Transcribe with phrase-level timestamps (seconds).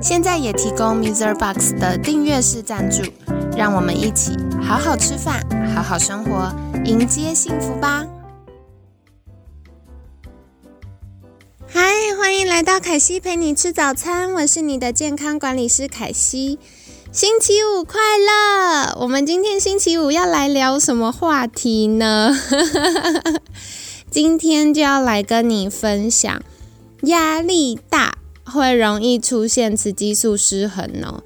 [0.00, 1.34] 现在也提供 Mr.
[1.34, 3.02] Box 的订阅式赞助，
[3.56, 5.42] 让我们一起好好吃饭，
[5.74, 8.06] 好好生活，迎接幸福吧！
[11.66, 11.80] 嗨，
[12.18, 16.58] 欢迎来到凯西陪你吃早餐，我是你的健康管理师凯西。
[17.10, 18.96] 星期五快乐！
[19.00, 22.36] 我们今天星期五要来聊什么话题呢？
[24.10, 26.42] 今天就要来跟你分享，
[27.02, 31.22] 压力大会容易出现雌激素失衡哦。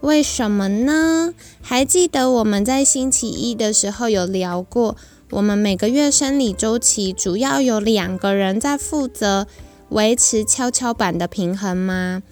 [0.00, 1.34] 为什么呢？
[1.60, 4.96] 还记得我们在星期一的时候有聊过，
[5.30, 9.46] 我们每个月生理周期主要有两个人在负责
[9.90, 12.22] 维持跷跷板的平衡吗？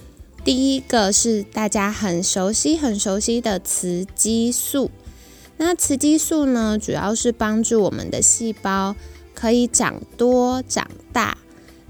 [0.43, 4.91] 第一个是大家很熟悉、很熟悉的雌激素。
[5.59, 8.97] 那雌激素呢，主要是帮助我们的细胞
[9.35, 11.37] 可以长多、长大。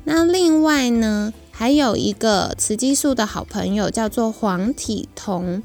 [0.05, 5.63] 那另外呢，还有一个雌激素的好朋友叫做黄体酮。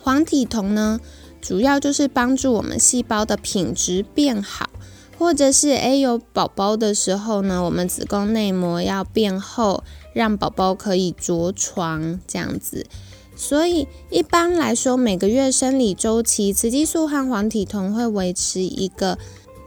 [0.00, 1.00] 黄体酮呢，
[1.42, 4.70] 主要就是帮助我们细胞的品质变好，
[5.18, 9.82] 或者是诶有宝宝的时候呢，我们子宫内膜要变厚。
[10.12, 12.86] 让宝宝可以着床这样子，
[13.34, 19.18] 所以一般来说，每个月生理周期，雌激素和黄体酮会维持一个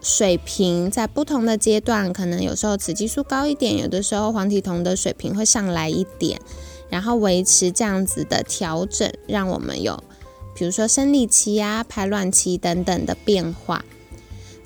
[0.01, 6.39] 水平，在不同的阶段，可能有时候雌激素高一点，有的时候黄体酮的水平会上来一点，
[6.89, 10.01] 然后维持这样子的调整，让我们有
[10.55, 13.83] 比如说生理期啊、排卵期等等的变化。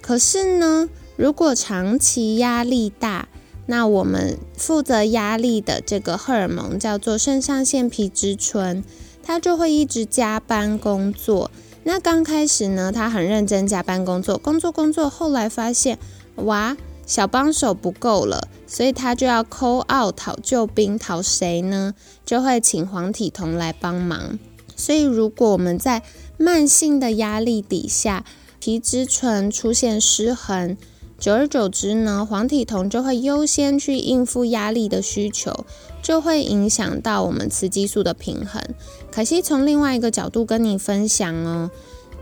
[0.01, 3.27] 可是呢，如果长期压力大，
[3.65, 8.83] 那我们负责压力的这个荷尔蒙叫做肾上腺皮质醇，
[9.23, 11.49] 它就会一直加班工作。
[11.85, 15.99] 那刚开始呢，他很认真加班工作，工作工作，后来发现
[16.35, 21.93] 哇，小帮手不够了，所以他就要 call out 讨救兵，讨谁呢？
[22.25, 24.39] 就会请黄体酮来帮忙。
[24.75, 26.01] 所以如果我们在
[26.37, 28.25] 慢性的压力底下，
[28.59, 30.77] 皮质醇出现失衡。
[31.19, 35.65] 久而久之呢，黄体酮就会优先去应付压力的需求，
[36.01, 38.61] 就会影响到我们雌激素的平衡。
[39.09, 41.71] 可惜从另外一个角度跟你分享哦。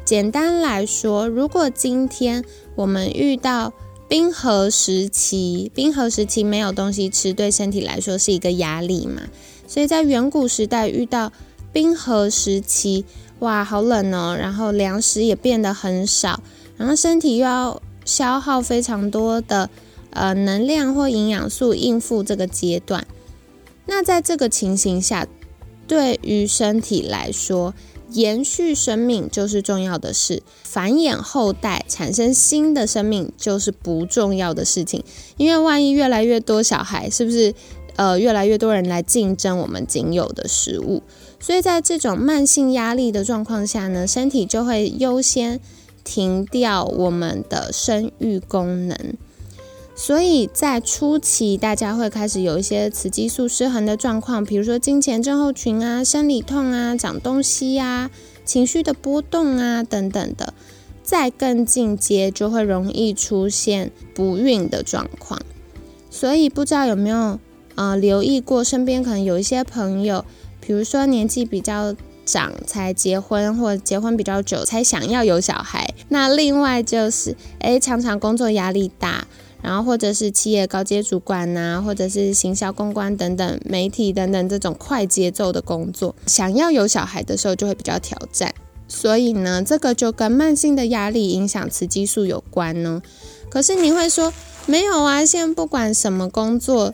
[0.06, 2.44] 简单来说，如果今天
[2.76, 3.74] 我们遇到
[4.08, 9.24] 冰河时期，冰河时期没有东西吃，对身体来说是一个压力嘛。
[9.66, 11.32] 所以在远古时代遇到
[11.74, 13.06] 冰河时期，
[13.40, 16.42] 哇，好冷哦，然后粮食也变得很少，
[16.78, 17.82] 然后身体又要。
[18.06, 19.70] 消耗非常多的
[20.10, 23.06] 呃能量或营养素应付这个阶段，
[23.86, 25.28] 那在这个情形下，
[25.88, 27.74] 对于身体来说，
[28.10, 35.04] 延续生命就是重要的事，繁衍后代、产生新的生命就是不重要的事情。
[35.38, 37.54] 因为万一越来越多小孩，是不是
[37.96, 41.04] 呃越来越多人来竞争我们仅有的食物？
[41.40, 45.60] 所以在这种慢性压力的状况下呢，身体就会优先。
[46.04, 48.98] 停掉我们的生育功能，
[49.96, 58.10] 所以在初期，大家会开始有一些雌激素失衡的状况，比如说经前症候群啊、生理痛啊、长东西呀、
[58.44, 60.54] 情绪的波动啊等等的。
[61.04, 65.42] 再更进阶，就会容易出现不孕的状况。
[66.10, 67.40] 所以不知道有没有
[67.76, 70.24] 呃留意过，身边可能有一些朋友，
[70.62, 71.96] 比如说年纪比较。
[72.26, 75.94] 长才结婚，或者结婚比较久才想要有小孩。
[76.10, 79.26] 那另外就是，诶，常常工作压力大，
[79.62, 88.54] 然后或者是企业高阶主管呐，或者是行销公关等等、媒体等等这种快节奏的工作，想要有小孩的时候就会比较挑战。
[88.88, 93.02] 所以呢，这个就跟慢性的压力影响雌激素有关呢。
[93.50, 94.34] 可是你会说
[94.66, 95.26] 没有啊？
[95.26, 96.94] 现在不管什么工作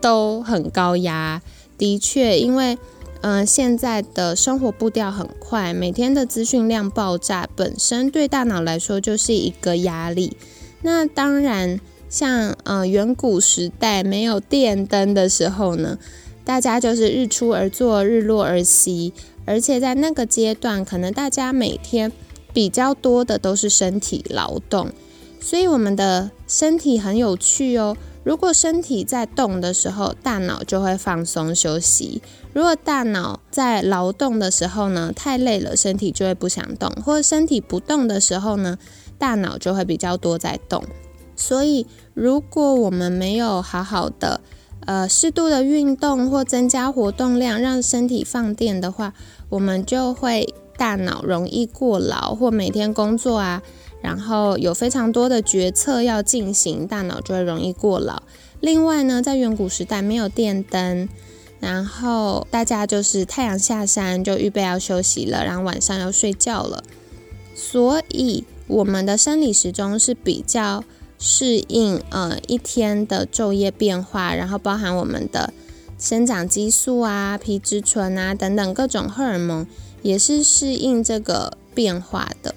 [0.00, 1.42] 都很高压，
[1.76, 2.78] 的确，因为。
[3.20, 10.36] 嗯，现在的生活步调很快，每天的资讯量爆炸，本身对大脑来说就是一个压力。
[10.82, 15.98] 那当然，像呃远古时代没有电灯的时候呢，
[16.44, 19.12] 大家就是日出而作，日落而息，
[19.44, 22.12] 而且在那个阶段，可能大家每天
[22.52, 24.92] 比较多的都是身体劳动，
[25.40, 27.96] 所以我们的身体很有趣哦。
[28.28, 32.20] 如果身体在动的时候，大脑就会放松休息；
[32.52, 38.76] 如果大脑在劳动的时候呢，太累了，身体就会不想动；或者身体不动的时候呢，
[39.16, 40.84] 大脑就会比较多在动。
[41.36, 44.42] 所以，如果我们没有好好的
[44.84, 49.14] 呃适度的运动或增加活动量，让身体放电的话，
[49.48, 53.62] 我们就会大脑容易过劳，或每天工作啊。
[54.00, 58.22] 然后有非常多的决策要进行，大脑就会容易过劳。
[58.60, 61.08] 另外呢，在远古时代没有电灯，
[61.60, 66.82] 然后大家就是太阳下山就预备要休息了，然后晚上要睡觉了。
[67.54, 70.84] 所以我们的生理时钟是比较
[71.18, 75.52] 适应呃一天的昼夜变化，然后包含我们的
[75.98, 79.66] 生长激素啊、皮质醇啊等等各种荷尔蒙，
[80.02, 82.54] 也是适应这个变化的。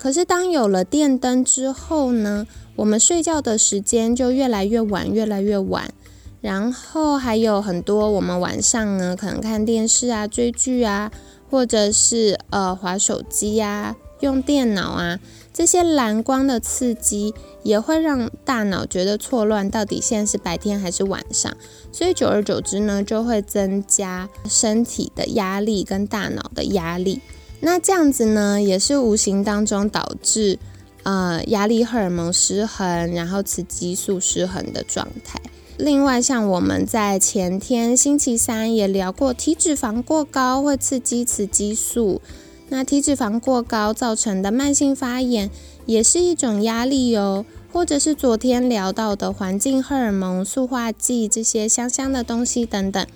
[0.00, 5.92] 可是，当有了电灯之后呢，我们睡觉的时间就越来越晚，越来越晚。
[6.40, 11.12] 然后还有很多，我们晚上呢可能看电视啊、追剧啊，
[11.50, 15.20] 或者是呃划手机啊、用电脑啊，
[15.52, 21.54] 这些蓝光的刺激也会让大脑觉得错乱，到底现在是白天还是晚上？
[21.92, 27.20] 所以久而久之呢，就会增加身体的压力跟大脑的压力。
[27.62, 30.58] 那这样子呢，也是无形当中导致，
[31.02, 35.38] 呃，压力荷尔蒙失衡，然后雌激素失衡的状态。
[35.76, 42.22] 另外，像我们在前天星期三也聊过，体脂肪过高会刺激雌激素，
[42.70, 45.50] 那体脂肪过高造成的慢性发炎
[45.84, 47.44] 也是一种压力哦。
[47.72, 53.06] 或者是昨天聊到的环境荷尔蒙、塑化剂这些香香的东西等等，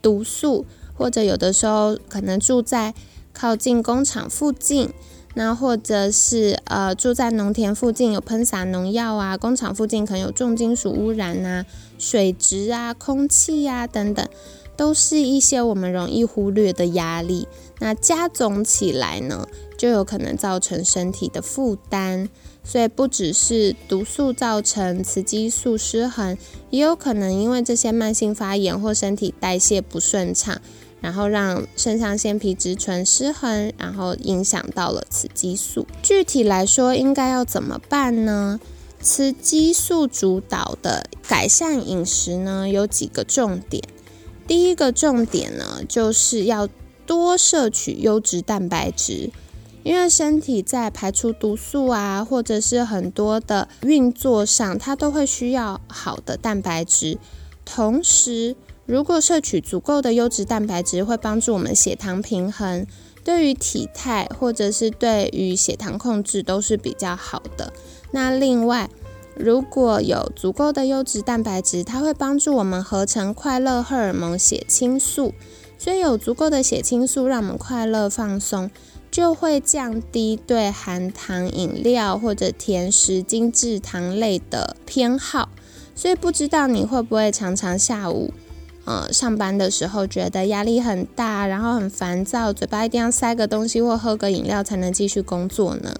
[0.00, 0.64] 毒素，
[0.96, 2.92] 或者有的时候可能住在。
[3.34, 4.90] 靠近工厂附近，
[5.34, 11.66] 那或者是呃住在农田附近有喷洒农药啊，工厂附近可能有重金属污染呐，
[11.98, 14.26] 水质啊、空气呀等等，
[14.76, 17.48] 都是一些我们容易忽略的压力。
[17.80, 22.30] 那加总起来呢，就有可能造成身体的负担。
[22.66, 26.38] 所以不只是毒素造成雌激素失衡，
[26.70, 30.58] 也有可能因为这些慢性发炎或身体代谢不顺畅。
[31.04, 35.86] 然后让肾上腺皮质醇失衡，然后影响到了雌激素。
[36.02, 38.58] 具体来说，应该要怎么办呢？
[39.02, 43.84] 雌激素主导的改善饮食呢，有几个重点。
[44.46, 46.66] 第一个重点呢，就是要
[47.04, 49.30] 多摄取优质蛋白质，
[49.82, 57.18] 因为身体在排出毒素啊，或者是很多的运作上，它都会需要好的蛋白质，
[57.66, 58.56] 同时。
[58.86, 62.86] 如果摄取足够的优质蛋白质，会帮助我们血糖平衡，
[63.24, 67.72] 对于体态或者是对于血糖控制都是比较好的。
[68.10, 68.90] 那另外，
[69.34, 75.32] 如果有足够的优质蛋白质，它会帮助我们合成快乐荷尔蒙血清素，
[75.78, 78.70] 所以有足够的血清素让我们快乐放松，
[79.10, 85.48] 就会降低对含糖饮料或者甜食、精制糖类的偏好。
[85.96, 88.34] 所以不知道你会不会常常下午。
[88.84, 95.94] 呃，上班的时候觉得压力很大，然后很烦躁，嘴巴一定要塞个东西或喝个饮料才能继续工作呢。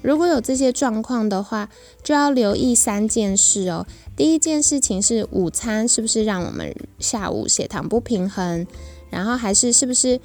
[0.00, 1.68] 如果有这些状况的话，
[2.02, 3.86] 就要留意三件事哦。
[4.16, 8.66] 第一件事情是午餐是不是让我们下午血糖不平衡，
[9.10, 10.20] 然后还是是不是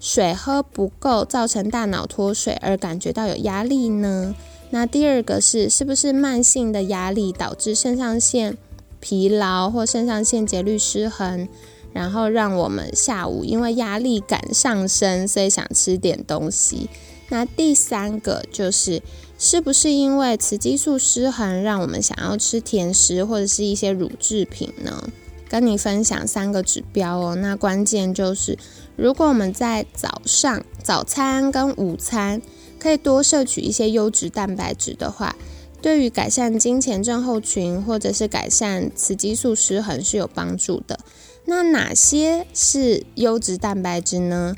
[0.00, 4.34] 水喝不够造成大脑脱水而感觉到有压力呢？
[4.70, 8.56] 那第二个是是不是慢性的压力导致肾上腺？
[9.00, 11.48] 疲劳或肾上腺节律失衡，
[11.92, 16.88] 然后让我们下午因为压力感上升，所以想吃点东西。
[17.28, 19.02] 那第三个就是，
[19.38, 25.08] 是不是因为雌激素失衡，让我们想要吃甜食或者是一些乳制品呢？
[25.48, 27.34] 跟你分享三个指标哦。
[27.34, 28.58] 那关键就是，
[28.96, 32.40] 如果我们在早上早餐跟午餐
[32.78, 35.34] 可以多摄取一些优质蛋白质的话。
[35.80, 40.98] 对于改善金钱症候群，或者是改善雌激素失衡是有帮助的。
[41.44, 44.54] 那哪些是优质蛋白质呢？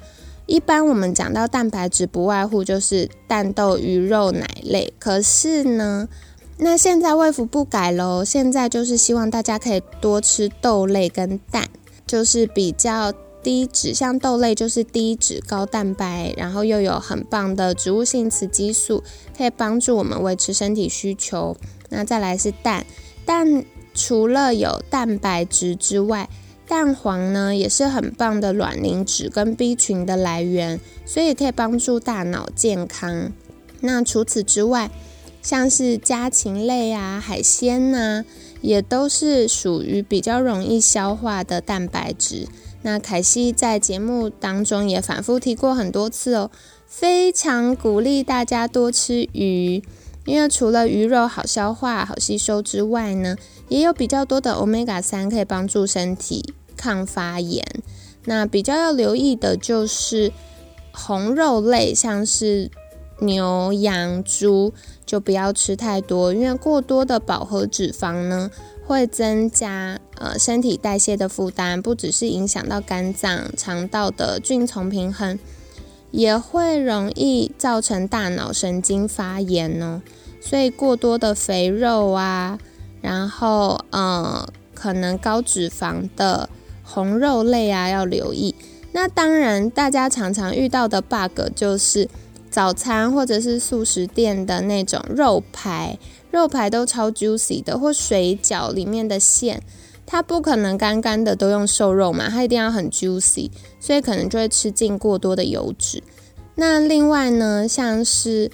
[0.46, 4.92] 一般我们讲到蛋白质，不外乎就是蛋、豆、鱼、肉、奶类。
[4.98, 6.08] 可是呢，
[6.56, 11.68] 那现在卫福不改喽，现在就是希望大家可以多吃豆类跟蛋，
[12.06, 13.12] 就是比较。
[13.42, 19.02] 低脂像豆类就是低脂高蛋白，然后又有很棒的植物性雌激素，
[19.36, 21.56] 可以帮助我们维持身体需求。
[21.88, 22.84] 那再来是蛋，
[23.24, 26.28] 蛋除了有蛋白质之外，
[26.66, 33.32] 蛋黄呢也是很棒的卵磷脂跟 B 群的来源，所以可以帮助大脑健康。
[33.80, 34.90] 那除此之外，
[35.42, 38.24] 像是家禽类啊、海鲜呐。
[38.62, 42.46] 也都是属于比较容易消化的蛋白质。
[42.82, 46.50] 那凯西在节目当中也反复提过很多次哦，
[46.86, 49.82] 非常鼓励大家多吃鱼，
[50.24, 53.36] 因为除了鱼肉好消化、好吸收之外呢，
[53.68, 57.64] 也有比较多的 omega 三可以帮助身体抗发炎。
[58.24, 60.32] 那比较要留意的就是
[60.92, 62.70] 红肉类，像是
[63.20, 64.72] 牛、羊、猪，
[65.04, 68.50] 就不要吃太多，因为过多的饱和脂肪呢。
[68.90, 75.38] 会增加呃身体代谢的负担，不只是影响到肝脏、肠道的菌丛平衡，
[76.10, 80.02] 也会容易造成大脑神经发炎哦。
[80.40, 82.58] 所以过多的肥肉啊，
[83.00, 86.50] 然后呃可能高脂肪的
[86.82, 88.56] 红肉类啊要留意。
[88.90, 92.08] 那当然，大家常常遇到的 bug 就是
[92.50, 95.96] 早餐或者是素食店的那种肉排。
[96.30, 99.62] 肉排都超 juicy 的，或水饺里面的馅，
[100.06, 106.02] 它不可能干干的都用瘦肉嘛，它一定要很 juicy，所以可能就会吃进过多的油脂。
[106.54, 108.50] 那另外呢，像是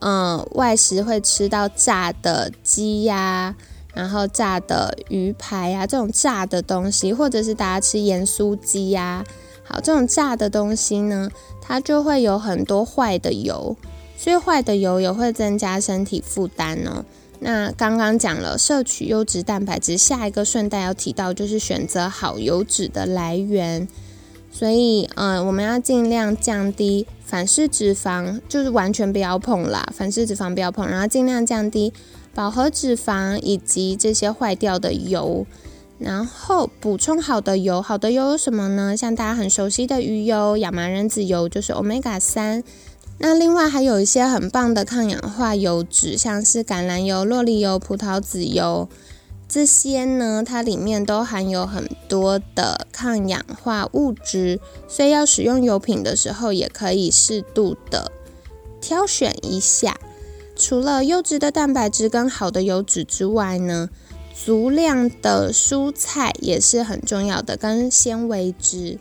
[0.00, 3.54] 嗯外食会吃到炸的鸡呀，
[3.92, 9.24] 然后炸的鱼排呀，这种炸的东西，或者是大家吃盐酥鸡呀，
[9.64, 11.28] 好，这种炸的东西呢，
[11.60, 13.76] 它就会有很多坏的油。
[14.22, 17.02] 所以坏的油也会增加身体负担哦。
[17.38, 23.88] 那刚刚讲了摄取优质蛋白质，下一个顺带要提到就是选择好油脂的来源。
[24.52, 31.90] 所以，呃，我们要尽量降低反式脂肪，就是完全不要碰啦，反式脂肪不要碰，然后尽量降低
[32.34, 35.46] 饱和脂肪以及这些坏掉的油，
[35.98, 37.80] 然后补充好的油。
[37.80, 38.94] 好的油有什么呢？
[38.94, 42.62] 像大家很熟悉的鱼油、亚麻仁籽油，就是 omega 三。
[43.22, 48.88] 那另外还有一些很棒的抗氧化油脂，像是橄榄油、洛梨油、葡萄籽油，
[49.46, 54.58] 这些呢，它里面都含有很多的抗氧化物质，
[54.88, 58.10] 所以要使用油品的时候，也可以适度的
[58.80, 60.00] 挑选一下。
[60.56, 63.90] 除了优质的蛋白质跟好的油脂之外呢，
[64.34, 68.98] 足量的蔬菜也是很重要的，跟纤维质。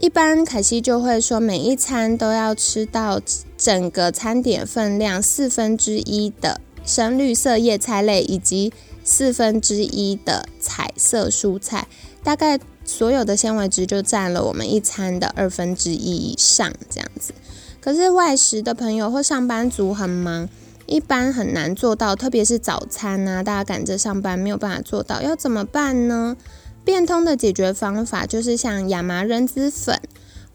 [0.00, 3.20] 一般凯西就会说，每一餐都要吃到
[3.58, 8.72] 整个餐点分量四分之一的深绿色叶菜类，以及
[9.04, 11.86] 四分之一的彩色蔬菜，
[12.24, 17.34] 大概所有的纤维质就占了我们一餐的二分之一以上这样子。
[17.78, 20.48] 可是外食的朋友或上班族很忙，
[20.86, 26.38] 一般很难做到，特别是早餐啊，大家赶着上班没有办法做到，要怎么办呢？
[26.84, 30.00] 变通的解决方法就是像亚麻仁籽粉，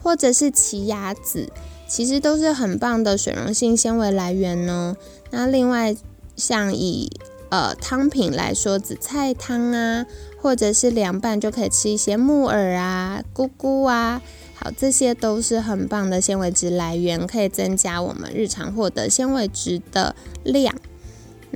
[0.02, 1.50] 或者是奇亚籽，
[1.88, 4.96] 其实都是很棒的水溶性纤维来源哦。
[5.32, 5.96] 那另外
[6.36, 7.10] 像以
[7.50, 10.06] 呃汤品来说，紫菜汤啊，
[10.42, 14.22] 或者是凉拌就可以吃一些木耳啊、菇菇啊，
[14.56, 20.76] 好，这些都是很棒的纤维质来源，可以增加我们日常获得纤维质的量。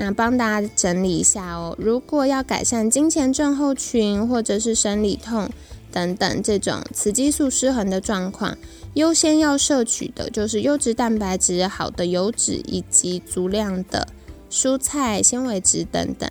[0.02, 1.76] 那帮大家整理一下哦。
[1.78, 5.50] 如果要改善金钱症候群或者是生理痛
[5.92, 8.58] 等等这种雌激素失衡的状况，
[8.94, 14.08] 优先要摄取的就是优质蛋白质、好的油脂以及足量的
[14.50, 16.30] 蔬菜、纤维质等等。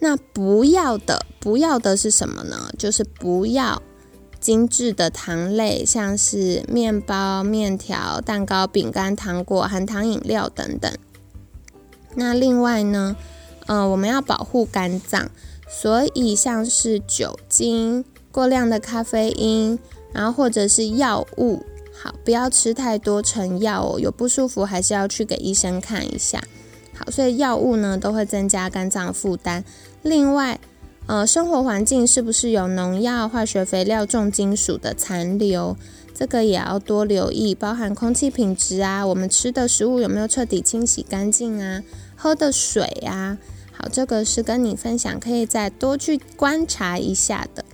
[0.00, 2.72] 那不要的，不要的是什么呢？
[2.76, 3.80] 就是不要
[4.40, 10.92] 精致的糖类，像是面包、面条、蛋糕、饼干、糖果、含糖饮料等等。
[12.14, 13.16] 那另外呢，
[13.66, 15.30] 呃，我们要保护肝脏，
[15.68, 19.78] 所以像是酒精、过量的咖啡因，
[20.12, 21.64] 然后或者是药物，
[21.98, 23.98] 好，不要吃太多成药哦。
[23.98, 26.42] 有不舒服还是要去给医生看一下。
[26.94, 29.64] 好，所以药物呢都会增加肝脏负担。
[30.02, 30.60] 另外，
[31.06, 35.76] 呃，生活环境是不是有农药、化学肥料、重金属的残留？
[36.22, 41.82] 这个也要多留意，包含空气品质啊，我们吃的食物有没有彻底清洗干净啊，
[42.14, 43.36] 喝的水啊，
[43.72, 47.64] 好，这个是跟你分享，可以再多去观察一下的。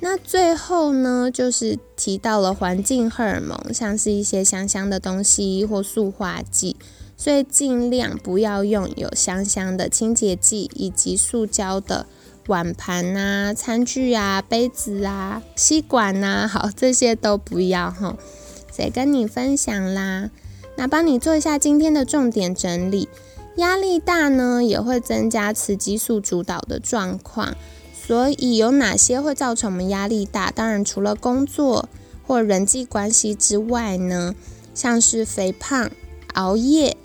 [0.00, 6.76] 那最后呢，就是提到了环境荷尔蒙，像是一些香香的东西或塑化剂，
[7.18, 12.06] 所以尽量不要用有香香的清洁剂以及塑胶的。
[12.46, 18.16] 碗盘啊、餐具啊、杯子啊、吸管呐， 好，这些都不要哈。
[18.72, 20.30] 谁跟你分享啦？
[20.76, 23.08] 那帮你做一下今天的重点整理。
[23.56, 27.54] 压力大呢，也会增加雌激素主导的状况。
[28.06, 30.50] 所以有哪些会造成我们压力大？
[30.50, 31.88] 当然，除了工作
[32.26, 34.34] 或人际关系之外呢，
[34.74, 35.90] 像是肥胖、
[36.34, 36.96] 熬夜，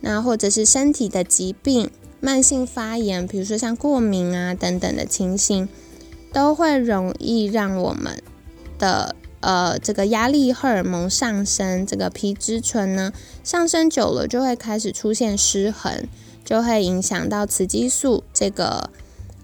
[0.00, 1.90] 那或者是身体的疾病。
[2.24, 5.68] 慢性发炎，比如说像过敏啊等等的情形，
[6.32, 8.22] 都会容易让我们
[8.78, 13.12] 的呃这个压力荷尔蒙上升，这个皮质醇呢
[13.42, 16.08] 上升久了就会开始出现失衡，
[16.42, 18.88] 就会影响到雌激素这个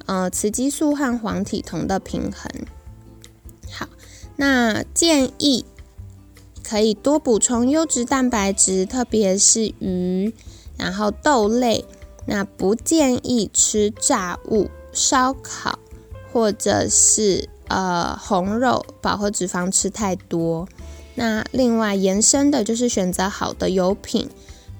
[0.07, 2.51] 呃雌激素和黄体酮的平衡。
[3.71, 3.87] 好，
[4.37, 5.67] 那建议
[6.65, 10.33] 可以多补充优质蛋白质，特别是鱼，
[10.79, 11.85] 然后豆类。
[12.27, 15.79] 那不建议吃炸物、烧烤，
[16.33, 20.69] 或者是呃红肉，饱和脂肪吃太多。
[21.15, 24.29] 那另外延伸的就是选择好的油品，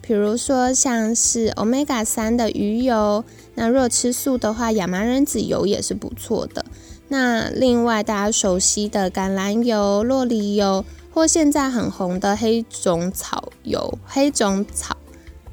[0.01, 3.25] 比如说像是 omega 三的鱼油。
[3.57, 6.65] 那若吃素的话，亚麻仁籽油也是不错的。
[7.09, 14.97] 那另外大家熟悉的橄榄油、洛梨油，或现在很红的黑种草油、黑种草。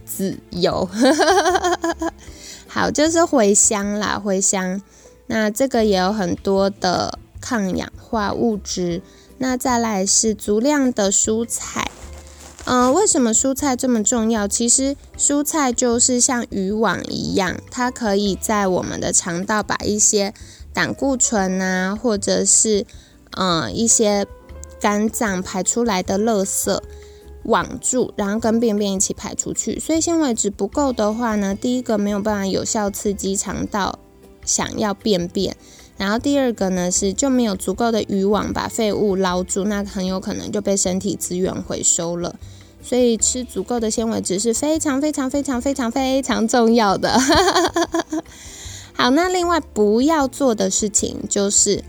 [0.07, 0.87] 籽油，
[2.67, 4.81] 好，就是茴香啦，茴香。
[5.27, 9.01] 那这个也有很多的抗氧化物质。
[9.39, 11.91] 那再来是足量的蔬菜。
[12.65, 14.47] 嗯，为什么蔬菜这么重要？
[14.47, 20.33] 其实蔬菜就是像渔网一样，它可以在我们的肠道把一些
[20.73, 22.85] 胆固醇啊，或者是
[23.31, 24.25] 嗯一些
[24.81, 26.79] 肝脏排出来的垃圾。
[27.47, 29.79] 网住，然后跟便便一起排出去。
[29.79, 33.99] 所以纤维质不够的话呢，第一个没有办法有效刺激肠道
[34.43, 35.55] 想要便便，
[35.97, 42.35] 然后第二个呢是就没有足够的渔网把废物捞住，那很有可能就被身体资源回收了。
[42.83, 47.17] 所以吃足够的纤维质是非常非常非常非常非常重要的。
[48.93, 51.81] 好，那另外不要做的事情就是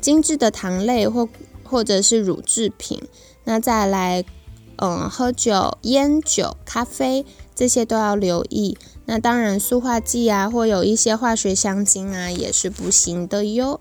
[0.00, 1.28] 精致的糖类或
[1.64, 3.02] 或者是乳制品。
[3.42, 4.24] 那再来。
[4.80, 8.78] 嗯，喝酒、烟酒、咖啡这些都要留意。
[9.04, 13.80] 那当然，塑化剂啊，或有一些化学香精啊，也是不行的哟。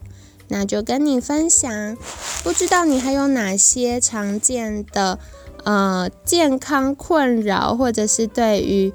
[0.49, 1.95] 那就跟你分享，
[2.43, 5.19] 不知道你还有哪些常见的
[5.63, 8.91] 呃健康困扰，或者是对于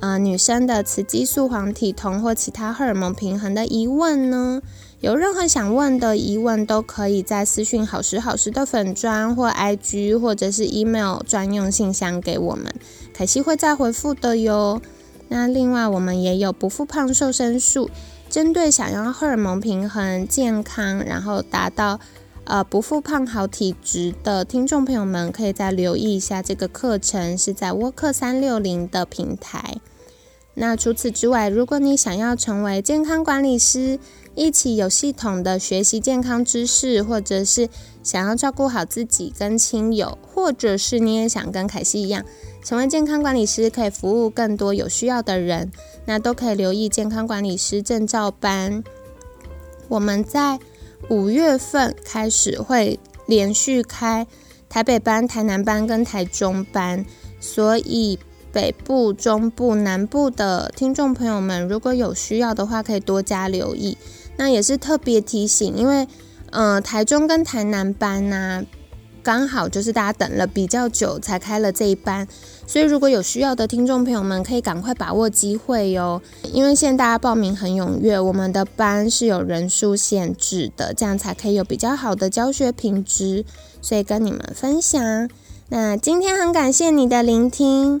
[0.00, 4.60] 呃女生的雌激素、黄体酮或其他荷尔蒙平衡的疑问呢？
[5.00, 12.66] 有任何想问的疑问，都可以在私讯好时好时的粉砖或 IG，或者是 email 专用信箱给我们，
[13.14, 14.82] 凯西会再回复的哟。
[15.28, 17.88] 那另外，我们也有不复胖瘦身术，
[18.28, 22.00] 针对想要荷尔蒙平衡、健康，然后达到
[22.42, 29.76] 呃不复胖好体质的听众朋友们，可以再留意一下这个课程，是在沃克三六零的平台。
[30.60, 33.96] 那除此之外，如果你想要成为健康管理师，
[34.34, 37.68] 一起有系统的学习健康知识，或者是
[38.02, 42.24] 想要照顾好自己跟亲友，或者是你也想跟凯西一样
[42.64, 45.70] 成为健康管理师，可以服务更多有需要的人，
[46.06, 48.82] 那都可以留意健康管理师证照班。
[49.86, 50.58] 我们在
[51.08, 54.26] 五月份开始会连续开
[54.68, 57.06] 台北班、台南班跟台中班，
[57.40, 58.18] 所以。
[58.52, 63.96] 北部、中部、南部的听众朋友们，如果有需要的话，可以多加留意。
[64.36, 66.06] 那也是特别提醒，因为，
[66.50, 68.64] 呃，台中跟台南班呢，
[69.22, 72.26] 刚好就是大家等了比较久才开了这一班，
[72.66, 76.22] 所以如果有需要的听众朋友们，可以赶快把握机会哟。
[76.52, 83.44] 因为现在大家报名很踊跃，我们的班是有人数限制的，这样才可以有比较好的教学品质，
[83.82, 85.28] 所以跟你们分享。
[85.68, 88.00] 那今天很感谢你的聆听。